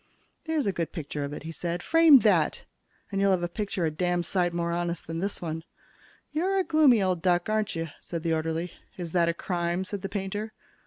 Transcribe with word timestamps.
"There's 0.45 0.65
a 0.65 0.71
good 0.71 0.91
picture 0.91 1.23
of 1.23 1.31
it," 1.31 1.43
he 1.43 1.51
said. 1.51 1.83
"Frame 1.83 2.17
that, 2.21 2.63
and 3.11 3.21
you'll 3.21 3.29
have 3.29 3.43
a 3.43 3.47
picture 3.47 3.85
a 3.85 3.91
damn 3.91 4.23
sight 4.23 4.51
more 4.51 4.71
honest 4.71 5.05
than 5.05 5.19
this 5.19 5.43
one." 5.43 5.63
"You're 6.31 6.57
a 6.57 6.63
gloomy 6.63 7.03
old 7.03 7.21
duck, 7.21 7.49
aren't 7.49 7.75
you?" 7.75 7.87
said 7.99 8.23
the 8.23 8.33
orderly. 8.33 8.73
"Is 8.97 9.11
that 9.11 9.29
a 9.29 9.33
crime?" 9.35 9.85
said 9.85 10.01
the 10.01 10.09
painter. 10.09 10.53